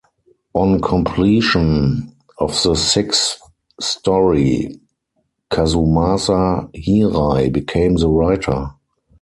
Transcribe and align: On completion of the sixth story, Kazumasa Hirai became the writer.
On 0.55 0.81
completion 0.81 2.15
of 2.39 2.59
the 2.63 2.73
sixth 2.73 3.39
story, 3.79 4.79
Kazumasa 5.51 6.71
Hirai 6.73 7.53
became 7.53 7.97
the 7.97 8.09
writer. 8.09 8.71